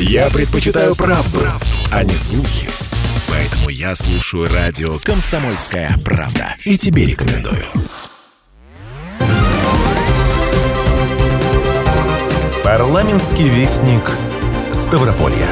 [0.00, 2.68] Я предпочитаю правду, правду, а не слухи.
[3.28, 6.54] Поэтому я слушаю радио «Комсомольская правда».
[6.64, 7.64] И тебе рекомендую.
[12.62, 14.08] Парламентский вестник
[14.72, 15.48] Ставрополья.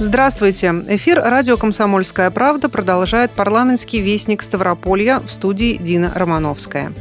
[0.00, 0.74] Здравствуйте.
[0.88, 6.92] Эфир радио «Комсомольская правда» продолжает парламентский вестник Ставрополья в студии Дина Романовская.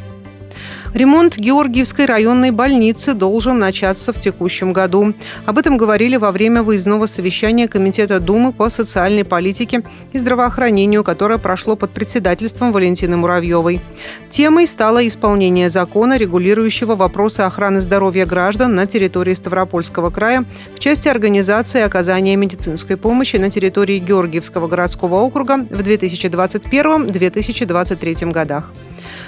[0.96, 5.14] Ремонт Георгиевской районной больницы должен начаться в текущем году.
[5.46, 11.38] Об этом говорили во время выездного совещания Комитета Думы по социальной политике и здравоохранению, которое
[11.38, 13.82] прошло под председательством Валентины Муравьевой.
[14.30, 21.10] Темой стало исполнение закона, регулирующего вопросы охраны здоровья граждан на территории Ставропольского края в части
[21.10, 28.72] организации оказания медицинской помощи на территории Георгиевского городского округа в 2021-2023 годах.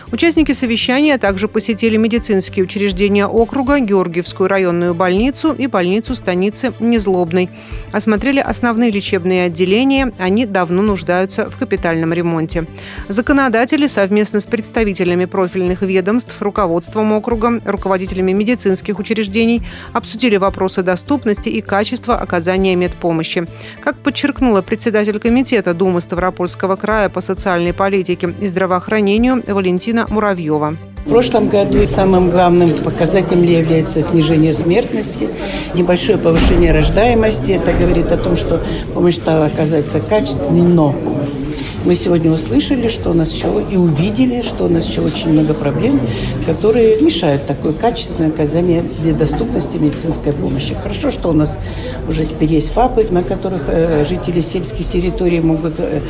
[0.10, 7.50] Участники совещания также посетили медицинские учреждения округа, Георгиевскую районную больницу и больницу станицы Незлобной.
[7.92, 12.66] Осмотрели основные лечебные отделения, они давно нуждаются в капитальном ремонте.
[13.10, 21.60] Законодатели совместно с представителями профильных ведомств, руководством округа, руководителями медицинских учреждений обсудили вопросы доступности и
[21.60, 23.46] качества оказания медпомощи.
[23.82, 30.78] Как подчеркнула председатель комитета Думы Ставропольского края по социальной политике и здравоохранению Валентина Екатерина Муравьева.
[31.06, 35.30] В прошлом году самым главным показателем является снижение смертности,
[35.74, 37.54] небольшое повышение рождаемости.
[37.54, 38.62] Это говорит о том, что
[38.94, 40.94] помощь стала оказаться качественной, но
[41.86, 45.54] мы сегодня услышали, что у нас еще и увидели, что у нас еще очень много
[45.54, 46.00] проблем,
[46.46, 48.84] которые мешают такое качественное оказание
[49.18, 50.76] доступности медицинской помощи.
[50.76, 51.58] Хорошо, что у нас
[52.08, 56.02] уже теперь есть ФАПы, на которых э, жители сельских территорий могут, э,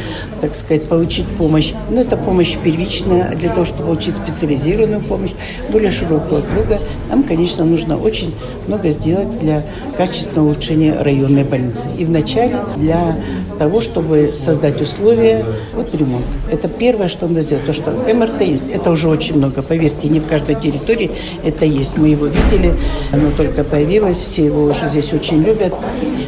[0.42, 1.74] так сказать, получить помощь.
[1.90, 3.36] Но это помощь первичная.
[3.36, 5.32] Для того, чтобы получить специализированную помощь,
[5.70, 8.34] более широкого круга, нам, конечно, нужно очень
[8.68, 9.64] много сделать для
[9.98, 11.88] качественного улучшения районной больницы.
[11.98, 13.18] И вначале для
[13.58, 16.26] того, чтобы создать условия вот ремонт.
[16.52, 17.66] Это первое, что надо сделать.
[17.66, 19.62] То, что МРТ есть, это уже очень много.
[19.62, 21.12] Поверьте, не в каждой территории
[21.44, 21.98] это есть.
[21.98, 22.76] Мы его видели,
[23.12, 25.74] оно только появилось, все его уже здесь очень любят.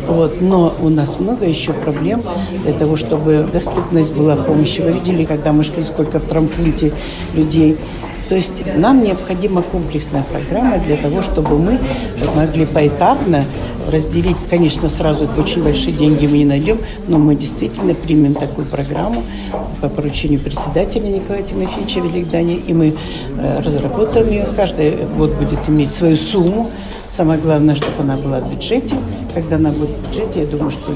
[0.08, 0.42] Вот.
[0.42, 2.24] Но у нас много еще проблем
[2.64, 4.82] для того, чтобы доступность была помощи.
[4.82, 6.92] Вы видели, когда мы шли, сколько в травмпункте
[7.34, 7.78] людей.
[8.30, 11.80] То есть нам необходима комплексная программа для того, чтобы мы
[12.36, 13.44] могли поэтапно
[13.92, 19.24] разделить, конечно, сразу очень большие деньги мы не найдем, но мы действительно примем такую программу
[19.82, 22.94] по поручению председателя Николая Тимофеевича Великдания, и мы
[23.38, 24.48] э, разработаем ее.
[24.56, 26.70] Каждый год будет иметь свою сумму.
[27.10, 28.96] Самое главное, чтобы она была в бюджете.
[29.34, 30.94] Когда она будет в бюджете, я думаю, что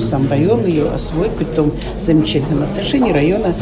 [0.00, 3.54] сам район ее освоит, при том замечательном отношении района,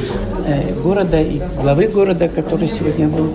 [0.47, 3.33] э, города и главы города, который сегодня был,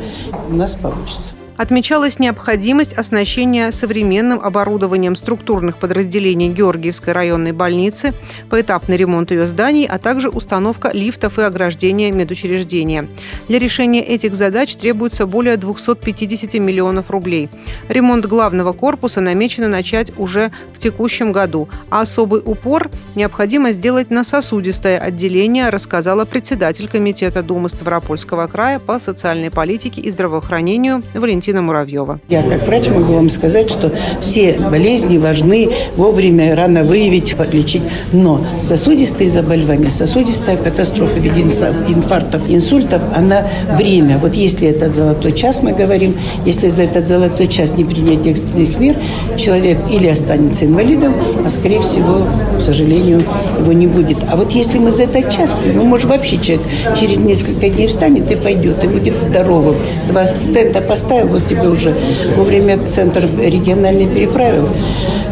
[0.50, 8.16] у нас получится отмечалась необходимость оснащения современным оборудованием структурных подразделений Георгиевской районной больницы,
[8.50, 13.08] поэтапный ремонт ее зданий, а также установка лифтов и ограждения медучреждения.
[13.48, 17.48] Для решения этих задач требуется более 250 миллионов рублей.
[17.90, 24.24] Ремонт главного корпуса намечено начать уже в текущем году, а особый упор необходимо сделать на
[24.24, 31.62] сосудистое отделение, рассказала председатель Комитета Думы Ставропольского края по социальной политике и здравоохранению Валентина Валентина
[31.62, 32.20] Муравьева.
[32.30, 37.82] Я как врач могу вам сказать, что все болезни важны вовремя, рано выявить, подлечить.
[38.14, 44.18] Но сосудистые заболевания, сосудистая катастрофа в виде инфарктов, инсультов, она время.
[44.18, 48.80] Вот если этот золотой час, мы говорим, если за этот золотой час не принять экстренных
[48.80, 48.96] мер,
[49.38, 51.14] человек или останется инвалидом,
[51.46, 52.24] а скорее всего,
[52.58, 53.24] к сожалению,
[53.60, 54.18] его не будет.
[54.30, 56.66] А вот если мы за этот час, ну, может, вообще человек
[56.98, 59.76] через несколько дней встанет и пойдет, и будет здоровым.
[60.08, 61.96] Два стента поставил, вот тебе уже
[62.36, 64.70] вовремя центр региональный переправил.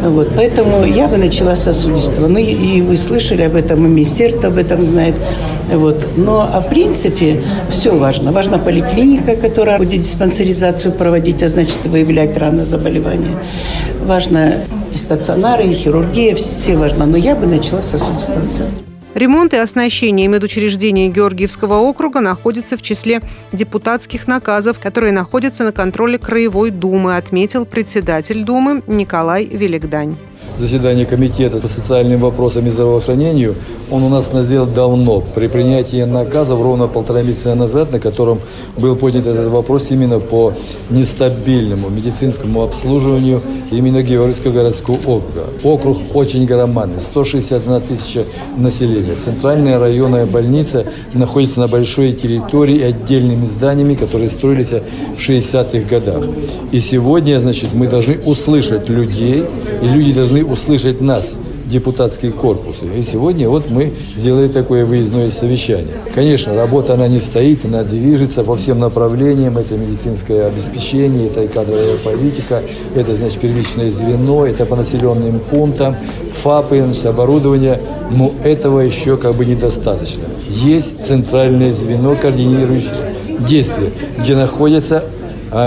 [0.01, 2.27] Вот, поэтому я бы начала с сосудистого.
[2.27, 5.15] Ну, и, вы слышали об этом, и министерство об этом знает.
[5.71, 6.05] Вот.
[6.15, 8.31] Но, а в принципе, все важно.
[8.31, 13.37] Важна поликлиника, которая будет диспансеризацию проводить, а значит, выявлять рано заболевания.
[14.05, 14.53] Важно
[14.93, 17.05] и стационары, и хирургия, все важно.
[17.05, 18.88] Но я бы начала с сосудистого центра.
[19.15, 23.21] Ремонт и оснащение медучреждений Георгиевского округа находятся в числе
[23.51, 30.15] депутатских наказов, которые находятся на контроле Краевой Думы, отметил председатель Думы Николай Великдань.
[30.59, 33.55] Заседании комитета по социальным вопросам и здравоохранению,
[33.91, 38.39] он у нас назрел давно, при принятии наказов ровно полтора месяца назад, на котором
[38.77, 40.53] был поднят этот вопрос именно по
[40.89, 43.41] нестабильному медицинскому обслуживанию
[43.71, 45.45] именно Георгиевского городского округа.
[45.63, 48.25] Округ очень громадный, 161 тысяча
[48.57, 49.15] населения.
[49.23, 56.23] Центральная районная больница находится на большой территории отдельными зданиями, которые строились в 60-х годах.
[56.71, 59.43] И сегодня, значит, мы должны услышать людей,
[59.81, 62.85] и люди должны услышать нас депутатские корпусы.
[62.97, 65.93] И сегодня вот мы сделали такое выездное совещание.
[66.15, 69.57] Конечно, работа она не стоит, она движется по всем направлениям.
[69.57, 72.61] Это медицинское обеспечение, это и кадровая политика,
[72.95, 75.95] это, значит, первичное звено, это по населенным пунктам,
[76.43, 77.79] ФАПы, значит, оборудование.
[78.11, 80.23] Но этого еще как бы недостаточно.
[80.47, 83.13] Есть центральное звено, координирующее
[83.47, 85.03] действия, где находятся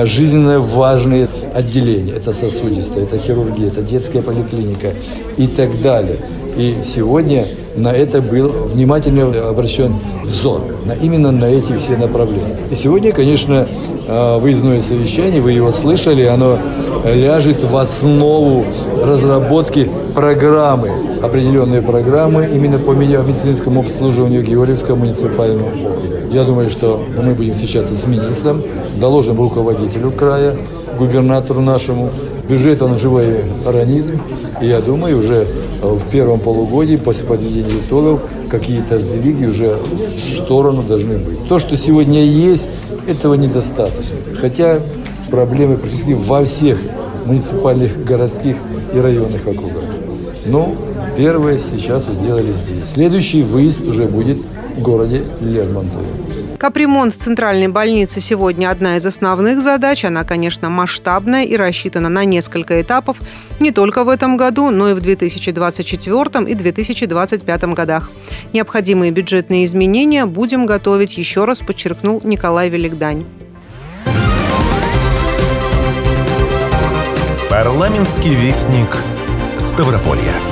[0.05, 2.12] жизненно важные отделения.
[2.12, 4.93] Это сосудистая, это хирургия, это детская поликлиника
[5.37, 6.17] и так далее.
[6.56, 7.46] И сегодня
[7.76, 12.56] на это был внимательно обращен взор, на, именно на эти все направления.
[12.70, 13.67] И сегодня, конечно,
[14.06, 16.58] а, выездное совещание, вы его слышали, оно
[17.05, 18.64] ляжет в основу
[19.02, 20.90] разработки программы,
[21.23, 26.12] определенные программы именно по медицинскому обслуживанию Георгиевского муниципального округа.
[26.32, 28.62] Я думаю, что мы будем встречаться с министром,
[28.96, 30.56] доложим руководителю края,
[30.99, 32.11] губернатору нашему.
[32.49, 34.19] Бюджет, он живой организм.
[34.62, 35.46] И я думаю, уже
[35.82, 41.46] в первом полугодии, после подведения итогов, какие-то сдвиги уже в сторону должны быть.
[41.49, 42.67] То, что сегодня есть,
[43.06, 44.17] этого недостаточно.
[44.40, 44.81] Хотя
[45.31, 46.78] проблемы практически во всех
[47.26, 48.56] муниципальных, городских
[48.94, 49.85] и районных округах.
[50.46, 50.75] Но
[51.14, 52.87] первое сейчас сделали здесь.
[52.90, 54.38] Следующий выезд уже будет
[54.79, 56.07] городе Лермонтове.
[56.59, 60.05] Капремонт центральной больницы сегодня одна из основных задач.
[60.05, 63.19] Она, конечно, масштабная и рассчитана на несколько этапов
[63.59, 68.11] не только в этом году, но и в 2024 и 2025 годах.
[68.53, 73.25] Необходимые бюджетные изменения будем готовить, еще раз подчеркнул Николай Великдань.
[77.51, 78.97] Парламентский вестник
[79.59, 80.51] Ставрополья.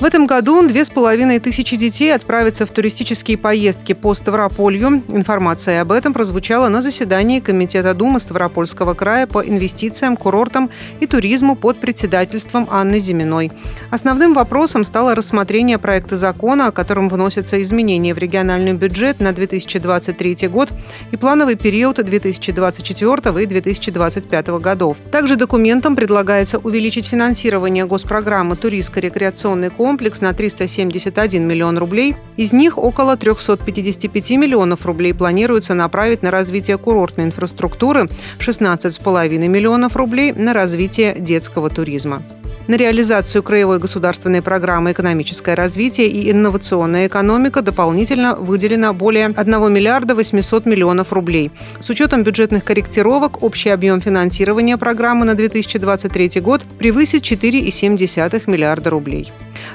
[0.00, 5.02] В этом году две с половиной тысячи детей отправятся в туристические поездки по Ставрополью.
[5.08, 11.56] Информация об этом прозвучала на заседании Комитета Думы Ставропольского края по инвестициям, курортам и туризму
[11.56, 13.50] под председательством Анны Зиминой.
[13.90, 20.46] Основным вопросом стало рассмотрение проекта закона, о котором вносятся изменения в региональный бюджет на 2023
[20.46, 20.68] год
[21.10, 24.96] и плановый период 2024 и 2025 годов.
[25.10, 32.14] Также документом предлагается увеличить финансирование госпрограммы «Туристско-рекреационный комплекс» комплекс на 371 миллион рублей.
[32.36, 40.32] Из них около 355 миллионов рублей планируется направить на развитие курортной инфраструктуры, 16,5 миллионов рублей
[40.32, 42.22] на развитие детского туризма.
[42.66, 50.14] На реализацию краевой государственной программы «Экономическое развитие и инновационная экономика» дополнительно выделено более 1 миллиарда
[50.14, 51.50] 800 миллионов рублей.
[51.80, 59.32] С учетом бюджетных корректировок общий объем финансирования программы на 2023 год превысит 4,7 миллиарда рублей.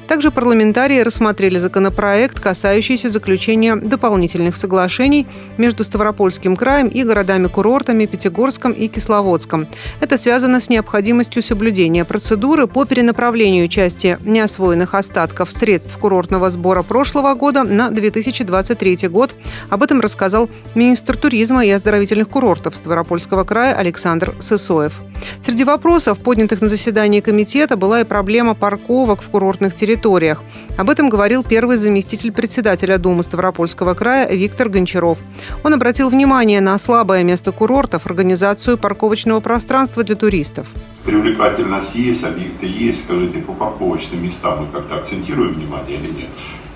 [0.07, 5.27] Также парламентарии рассмотрели законопроект, касающийся заключения дополнительных соглашений
[5.57, 9.67] между Ставропольским краем и городами-курортами Пятигорском и Кисловодском.
[9.99, 17.33] Это связано с необходимостью соблюдения процедуры по перенаправлению части неосвоенных остатков средств курортного сбора прошлого
[17.33, 19.35] года на 2023 год.
[19.69, 24.93] Об этом рассказал министр туризма и оздоровительных курортов Ставропольского края Александр Сысоев.
[25.39, 30.41] Среди вопросов, поднятых на заседании комитета, была и проблема парковок в курортных территориях.
[30.77, 35.17] Об этом говорил первый заместитель председателя Думы Ставропольского края Виктор Гончаров.
[35.63, 40.67] Он обратил внимание на слабое место курортов, организацию парковочного пространства для туристов.
[41.05, 43.03] Привлекательность есть, объекты есть.
[43.03, 46.29] Скажите, по парковочным местам мы как-то акцентируем внимание или нет?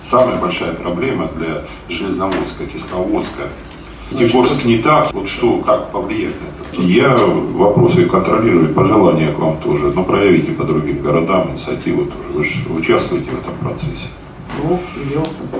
[0.04, 3.50] Самая большая проблема для Железноводска, Кисловодска,
[4.12, 6.82] Егорск не так, вот что, как повлияет на это?
[6.82, 12.30] Я вопросы контролирую, пожелания к вам тоже, но проявите по другим городам инициативу тоже.
[12.34, 14.08] Вы же участвуете в этом процессе.
[14.64, 14.80] Ну,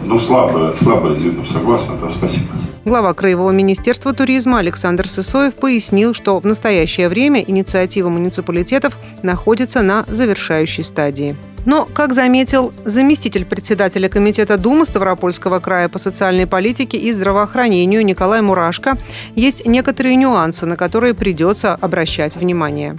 [0.06, 2.48] ну слабое, слабое звено, согласен, да, спасибо.
[2.86, 10.06] Глава Краевого министерства туризма Александр Сысоев пояснил, что в настоящее время инициатива муниципалитетов находится на
[10.08, 11.36] завершающей стадии.
[11.68, 18.42] Но, как заметил заместитель председателя Комитета Думы Ставропольского края по социальной политике и здравоохранению Николай
[18.42, 18.98] Мурашко,
[19.36, 22.96] есть некоторые нюансы, на которые придется обращать внимание.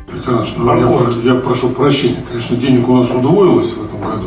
[0.59, 2.23] Ну, я, я прошу прощения.
[2.29, 4.27] Конечно, денег у нас удвоилось в этом году.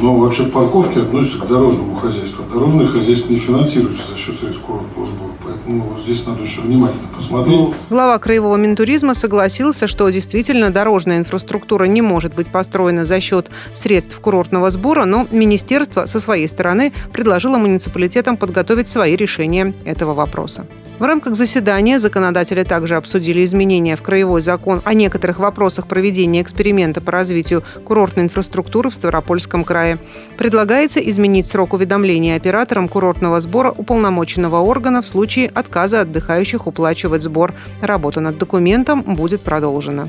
[0.00, 2.44] Но вообще парковки относятся к дорожному хозяйству.
[2.52, 5.31] Дорожное хозяйство не финансируется за счет средств курортного сбора.
[5.66, 7.74] Ну, здесь надо еще внимательно посмотреть.
[7.90, 14.18] Глава Краевого Минтуризма согласился, что действительно дорожная инфраструктура не может быть построена за счет средств
[14.20, 20.66] курортного сбора, но министерство со своей стороны предложило муниципалитетам подготовить свои решения этого вопроса.
[20.98, 27.00] В рамках заседания законодатели также обсудили изменения в Краевой закон о некоторых вопросах проведения эксперимента
[27.00, 29.98] по развитию курортной инфраструктуры в Ставропольском крае.
[30.36, 37.54] Предлагается изменить срок уведомления операторам курортного сбора уполномоченного органа в случае отказа отдыхающих уплачивать сбор.
[37.80, 40.06] Работа над документом будет продолжена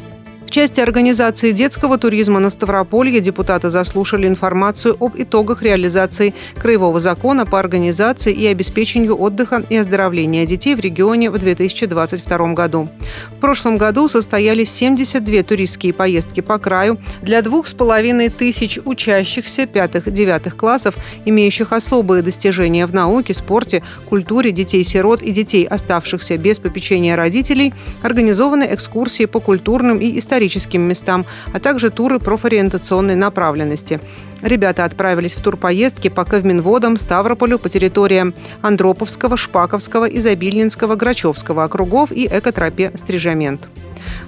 [0.53, 7.59] части организации детского туризма на Ставрополье депутаты заслушали информацию об итогах реализации Краевого закона по
[7.59, 12.87] организации и обеспечению отдыха и оздоровления детей в регионе в 2022 году.
[13.31, 19.65] В прошлом году состоялись 72 туристские поездки по краю для двух с половиной тысяч учащихся
[19.65, 20.95] пятых-девятых классов,
[21.25, 28.67] имеющих особые достижения в науке, спорте, культуре, детей-сирот и детей, оставшихся без попечения родителей, организованы
[28.69, 33.99] экскурсии по культурным и историческим историческим местам, а также туры профориентационной направленности.
[34.41, 42.27] Ребята отправились в турпоездки по Ковминводам, Ставрополю, по территориям Андроповского, Шпаковского, Изобильнинского, Грачевского округов и
[42.27, 43.69] экотропе «Стрижамент».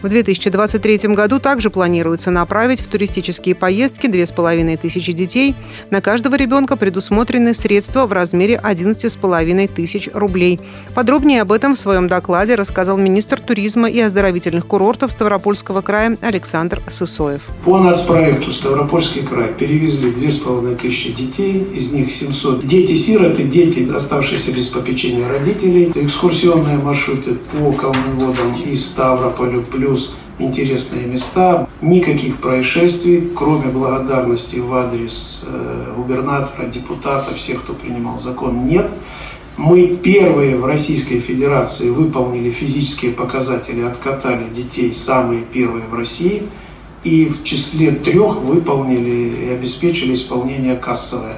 [0.02, 5.56] В 2023 году также планируется направить в туристические поездки 2500 детей.
[5.90, 10.60] На каждого ребенка предусмотрены средства в размере 11,5 тысяч рублей.
[10.94, 16.82] Подробнее об этом в своем докладе рассказал министр туризма и оздоровительных курортов Ставропольского края Александр
[16.90, 17.42] Сысоев.
[17.64, 25.28] По нацпроекту Ставропольский край перевезли 2500 детей, из них 700 дети-сироты, дети, оставшиеся без попечения
[25.28, 25.92] родителей.
[25.96, 31.68] Экскурсионные маршруты по Каменводам из Ставрополя плюс интересные места.
[31.82, 38.90] Никаких происшествий, кроме благодарности в адрес э, губернатора, депутата, всех, кто принимал закон, нет.
[39.58, 46.44] Мы первые в Российской Федерации выполнили физические показатели, откатали детей, самые первые в России,
[47.06, 51.38] и в числе трех выполнили и обеспечили исполнение кассовое.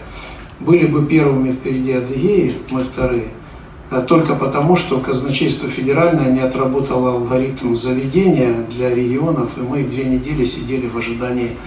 [0.59, 3.27] Были бы первыми впереди Адыгеи, мы вторые–
[4.07, 10.43] только потому, что казначейство федеральное не отработало алгоритм заведения для регионов, и мы две недели
[10.43, 11.57] сидели в ожидании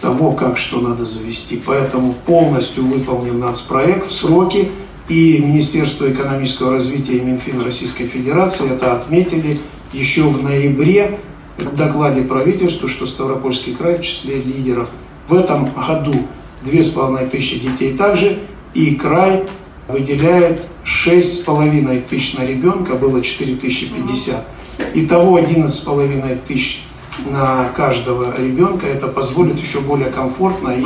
[0.00, 1.60] того, как что надо завести.
[1.64, 4.68] Поэтому полностью выполнен нацпроект в сроки,
[5.08, 9.58] и Министерство экономического развития и Минфин Российской Федерации это отметили
[9.92, 11.18] еще в ноябре
[11.56, 14.88] в докладе правительству, что Ставропольский край в числе лидеров.
[15.26, 16.14] В этом году
[16.62, 18.38] две с половиной тысячи детей также,
[18.74, 19.44] и край
[19.88, 24.46] выделяет 6,5 тысяч на ребенка, было 4050.
[24.94, 26.84] Итого 11,5 тысяч
[27.26, 28.86] на каждого ребенка.
[28.86, 30.84] Это позволит еще более комфортно и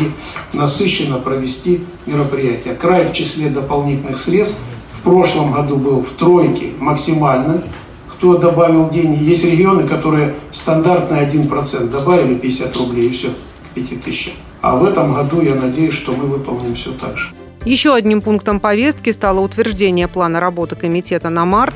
[0.52, 2.74] насыщенно провести мероприятие.
[2.74, 4.60] Край в числе дополнительных средств
[4.98, 7.64] в прошлом году был в тройке максимально.
[8.08, 9.22] Кто добавил деньги?
[9.24, 14.34] Есть регионы, которые стандартный 1% добавили 50 рублей и все, к 5000.
[14.60, 17.30] А в этом году я надеюсь, что мы выполним все так же.
[17.64, 21.74] Еще одним пунктом повестки стало утверждение плана работы комитета на март.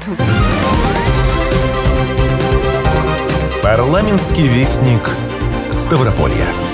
[3.63, 5.11] Парламентский вестник
[5.71, 6.66] Ставрополья.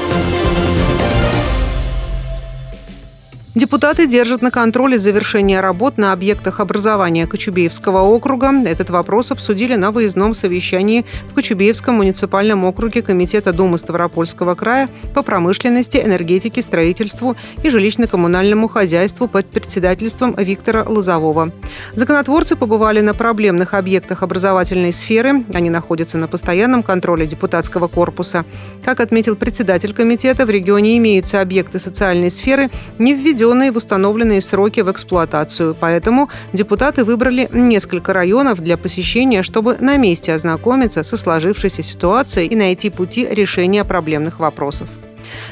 [3.55, 8.51] Депутаты держат на контроле завершение работ на объектах образования Кочубеевского округа.
[8.65, 15.23] Этот вопрос обсудили на выездном совещании в Кочубеевском муниципальном округе Комитета Думы Ставропольского края по
[15.23, 21.53] промышленности, энергетике, строительству и жилищно-коммунальному хозяйству под председательством Виктора Лозового.
[21.93, 25.45] Законотворцы побывали на проблемных объектах образовательной сферы.
[25.53, 28.47] Они находятся на постоянном контроле депутатского корпуса.
[28.83, 34.41] Как отметил председатель комитета, в регионе имеются объекты социальной сферы, не введенные введенные в установленные
[34.41, 35.75] сроки в эксплуатацию.
[35.79, 42.57] Поэтому депутаты выбрали несколько районов для посещения, чтобы на месте ознакомиться со сложившейся ситуацией и
[42.57, 44.89] найти пути решения проблемных вопросов.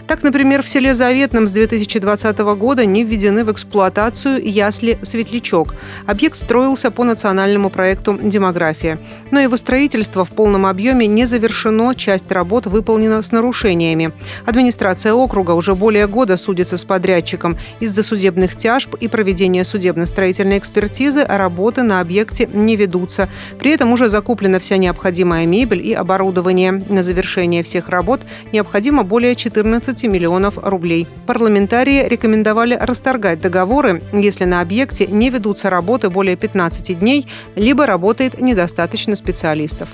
[0.06, 5.74] Так, например, в селе Заветном с 2020 года не введены в эксплуатацию ясли «Светлячок».
[6.06, 8.98] Объект строился по национальному проекту «Демография».
[9.30, 14.12] Но его строительство в полном объеме не завершено, часть работ выполнена с нарушениями.
[14.46, 17.56] Администрация округа уже более года судится с подрядчиком.
[17.80, 23.28] Из-за судебных тяжб и проведения судебно-строительной экспертизы работы на объекте не ведутся.
[23.58, 26.72] При этом уже закуплена вся необходимая мебель и оборудование.
[26.88, 28.20] На завершение всех работ
[28.52, 31.06] необходимо более 14 14 миллионов рублей.
[31.26, 38.40] Парламентарии рекомендовали расторгать договоры, если на объекте не ведутся работы более 15 дней, либо работает
[38.40, 39.88] недостаточно специалистов.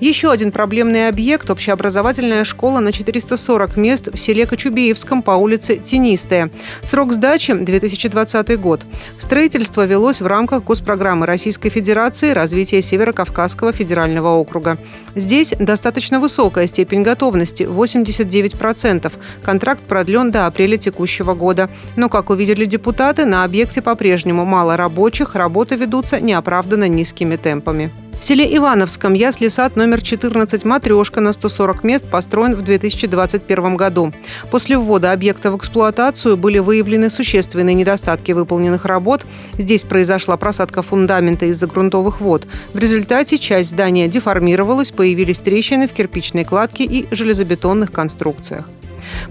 [0.00, 6.50] Еще один проблемный объект– общеобразовательная школа на 440 мест в селе Кочубеевском по улице Тенистая.
[6.82, 8.82] Срок сдачи– 2020 год.
[9.18, 14.76] Строительство велось в рамках госпрограммы Российской Федерации развития Северо-Кавказского федерального округа.
[15.14, 19.12] Здесь достаточно высокая степень готовности– 89%.
[19.42, 21.70] Контракт продлен до апреля текущего года.
[21.96, 27.90] Но, как увидели депутаты, на объекте по-прежнему мало рабочих, работы ведутся неоправданно низкими темпами.
[28.22, 34.12] В селе Ивановском ясли-сад номер 14 «Матрешка» на 140 мест построен в 2021 году.
[34.48, 39.24] После ввода объекта в эксплуатацию были выявлены существенные недостатки выполненных работ.
[39.58, 42.46] Здесь произошла просадка фундамента из-за грунтовых вод.
[42.72, 48.68] В результате часть здания деформировалась, появились трещины в кирпичной кладке и железобетонных конструкциях.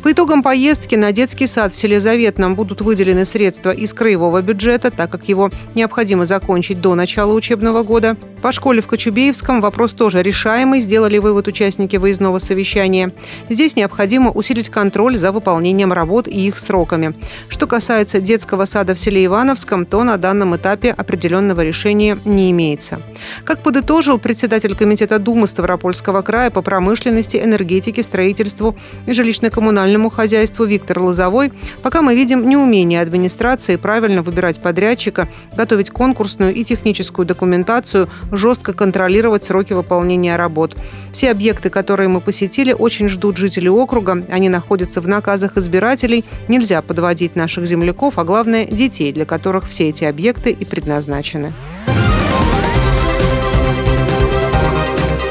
[0.04, 4.92] По итогам поездки на детский сад в селе Заветном будут выделены средства из краевого бюджета,
[4.92, 8.16] так как его необходимо закончить до начала учебного года.
[8.42, 13.14] По школе в Кочубеевском вопрос тоже решаемый, сделали вывод участники выездного совещания.
[13.50, 17.14] Здесь необходимо усилить контроль за выполнением работ и их сроками.
[17.50, 23.02] Что касается детского сада в селе Ивановском, то на данном этапе определенного решения не имеется.
[23.44, 30.66] Как подытожил председатель Комитета Думы Ставропольского края по промышленности, энергетике, строительству и жилищно-коммунальному коммунальному хозяйству
[30.66, 38.10] Виктор Лозовой, пока мы видим неумение администрации правильно выбирать подрядчика, готовить конкурсную и техническую документацию,
[38.34, 40.76] жестко контролировать сроки выполнения работ.
[41.14, 44.22] Все объекты, которые мы посетили, очень ждут жители округа.
[44.28, 46.26] Они находятся в наказах избирателей.
[46.50, 51.54] Нельзя подводить наших земляков, а главное– детей, для которых все эти объекты и предназначены.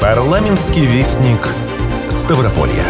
[0.01, 1.47] Парламентский вестник
[2.09, 2.85] Ставрополья.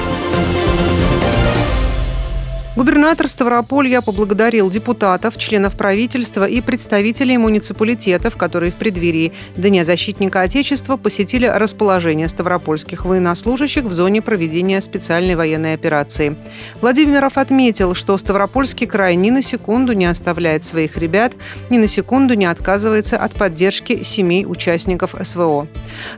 [2.73, 10.95] Губернатор Ставрополья поблагодарил депутатов, членов правительства и представителей муниципалитетов, которые в преддверии Дня защитника Отечества
[10.95, 16.37] посетили расположение ставропольских военнослужащих в зоне проведения специальной военной операции.
[16.79, 21.33] Владимиров отметил, что Ставропольский край ни на секунду не оставляет своих ребят,
[21.69, 25.67] ни на секунду не отказывается от поддержки семей участников СВО.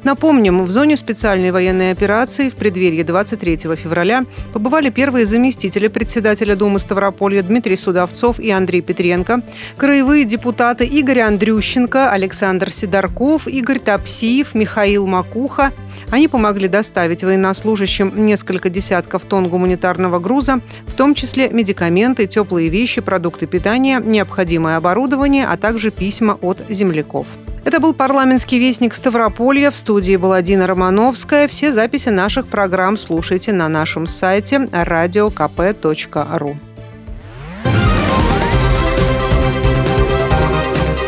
[0.03, 6.55] Напомним, в зоне специальной военной операции в преддверии 23 февраля побывали первые заместители председателя председателя
[6.55, 9.41] Думы Ставрополья Дмитрий Судовцов и Андрей Петренко,
[9.77, 15.71] краевые депутаты Игорь Андрющенко, Александр Сидорков, Игорь Топсиев, Михаил Макуха.
[16.11, 22.99] Они помогли доставить военнослужащим несколько десятков тонн гуманитарного груза, в том числе медикаменты, теплые вещи,
[22.99, 27.25] продукты питания, необходимое оборудование, а также письма от земляков.
[27.63, 29.71] Это был парламентский вестник Ставрополья.
[29.71, 31.47] В студии была Дина Романовская.
[31.47, 36.55] Все записи наших программ слушайте на нашем сайте radiokp.ru.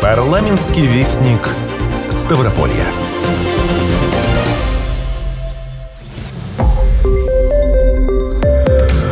[0.00, 1.46] Парламентский вестник
[2.08, 2.86] Ставрополья.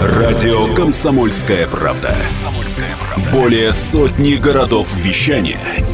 [0.00, 2.16] Радио «Комсомольская правда».
[3.32, 5.60] Более сотни городов вещания–